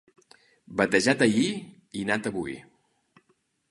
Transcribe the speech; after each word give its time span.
Batejat 0.81 1.23
ahir 1.27 1.51
i 2.01 2.09
nat 2.11 2.35
avui. 2.35 2.61